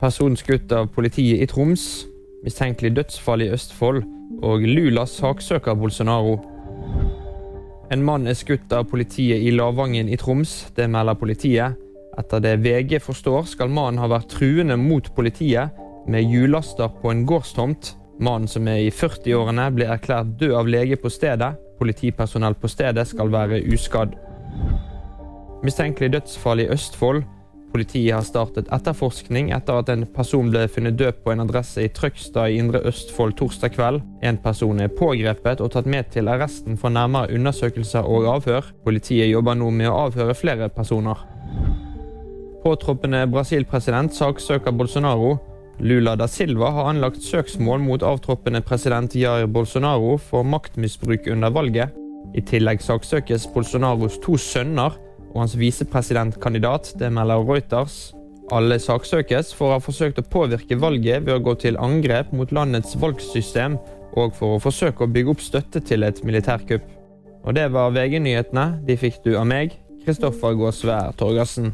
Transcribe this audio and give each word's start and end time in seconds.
Person 0.00 0.32
skutt 0.36 0.72
av 0.72 0.86
politiet 0.94 1.42
i 1.44 1.46
Troms. 1.46 2.06
Mistenkelig 2.40 2.94
dødsfall 2.96 3.42
i 3.44 3.50
Østfold. 3.52 4.00
Og 4.40 4.62
Lula 4.64 5.02
saksøker 5.04 5.74
Bolsonaro. 5.76 6.38
En 7.92 8.04
mann 8.06 8.24
er 8.30 8.38
skutt 8.38 8.72
av 8.72 8.86
politiet 8.88 9.42
i 9.44 9.50
Lavangen 9.52 10.08
i 10.08 10.16
Troms. 10.16 10.70
Det 10.72 10.86
melder 10.88 11.18
politiet. 11.20 11.76
Etter 12.16 12.40
det 12.40 12.54
VG 12.64 12.96
forstår, 13.04 13.44
skal 13.50 13.68
mannen 13.68 14.00
ha 14.00 14.08
vært 14.08 14.32
truende 14.32 14.78
mot 14.80 15.10
politiet 15.14 15.76
med 16.08 16.32
hjullaster 16.32 16.88
på 17.02 17.12
en 17.12 17.26
gårdstomt. 17.28 17.92
Mannen 18.24 18.48
som 18.48 18.68
er 18.72 18.86
i 18.86 18.94
40-årene, 18.94 19.66
ble 19.76 19.90
erklært 19.92 20.32
død 20.40 20.54
av 20.62 20.70
lege 20.76 20.96
på 20.96 21.12
stedet. 21.12 21.50
Politipersonell 21.76 22.56
på 22.56 22.72
stedet 22.72 23.04
skal 23.12 23.28
være 23.32 23.60
uskadd. 23.68 24.16
Mistenkelig 25.60 26.14
dødsfall 26.16 26.64
i 26.64 26.70
Østfold. 26.72 27.20
Politiet 27.70 28.14
har 28.16 28.24
startet 28.26 28.68
etterforskning 28.74 29.52
etter 29.54 29.78
at 29.78 29.90
en 29.92 30.02
person 30.10 30.48
ble 30.50 30.64
funnet 30.70 30.96
død 30.98 31.20
på 31.22 31.30
en 31.30 31.42
adresse 31.44 31.84
i 31.84 31.90
Trøgstad 31.94 32.50
i 32.50 32.58
Indre 32.58 32.80
Østfold 32.90 33.36
torsdag 33.38 33.76
kveld. 33.76 34.00
En 34.26 34.40
person 34.42 34.80
er 34.82 34.90
pågrepet 34.90 35.62
og 35.62 35.70
tatt 35.74 35.86
med 35.86 36.10
til 36.10 36.30
arresten 36.32 36.78
for 36.80 36.90
nærmere 36.90 37.30
undersøkelser 37.36 38.06
og 38.06 38.26
avhør. 38.34 38.72
Politiet 38.84 39.30
jobber 39.30 39.54
nå 39.60 39.70
med 39.70 39.90
å 39.90 40.00
avhøre 40.08 40.34
flere 40.34 40.66
personer. 40.74 41.22
Påtroppende 42.64 43.22
Brasil-president 43.30 44.18
saksøker 44.18 44.74
Bolsonaro. 44.74 45.36
Lula 45.80 46.16
da 46.18 46.26
Silva 46.28 46.72
har 46.74 46.90
anlagt 46.90 47.22
søksmål 47.24 47.80
mot 47.80 48.02
avtroppende 48.04 48.60
president 48.66 49.14
Jair 49.16 49.46
Bolsonaro 49.48 50.18
for 50.20 50.44
maktmisbruk 50.44 51.30
under 51.30 51.54
valget. 51.54 51.94
I 52.36 52.42
tillegg 52.46 52.82
saksøkes 52.84 53.46
Bolsonaros 53.54 54.18
to 54.22 54.36
sønner 54.38 54.98
og 55.30 55.44
hans 55.44 55.56
visepresidentkandidat, 55.58 56.94
det 56.98 57.10
melder 57.14 57.44
Reuters. 57.46 58.12
Alle 58.50 58.80
saksøkes 58.82 59.52
for 59.54 59.70
å 59.70 59.76
ha 59.76 59.82
forsøkt 59.82 60.18
å 60.18 60.26
påvirke 60.26 60.78
valget 60.80 61.22
ved 61.26 61.36
å 61.36 61.42
gå 61.44 61.54
til 61.62 61.78
angrep 61.78 62.32
mot 62.34 62.50
landets 62.50 62.96
valgsystem 62.98 63.78
og 64.18 64.34
for 64.34 64.56
å 64.56 64.62
forsøke 64.62 65.06
å 65.06 65.12
bygge 65.12 65.36
opp 65.36 65.44
støtte 65.44 65.82
til 65.86 66.02
et 66.02 66.18
militærkupp. 66.26 66.82
Og 67.46 67.54
det 67.56 67.70
var 67.72 67.94
VG-nyhetene. 67.94 68.82
De 68.86 68.98
fikk 68.98 69.22
du 69.24 69.36
av 69.38 69.46
meg, 69.48 69.78
Kristoffer 70.04 70.58
Gåsvær 70.58 71.14
Torgersen. 71.20 71.70